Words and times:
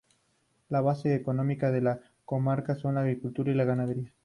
La 0.69 0.81
base 0.81 1.13
económica 1.13 1.69
de 1.71 1.79
la 1.79 2.01
comarca 2.25 2.73
son 2.73 2.95
la 2.95 3.01
agricultura 3.01 3.51
y 3.51 3.53
la 3.53 3.65
ganadería. 3.65 4.11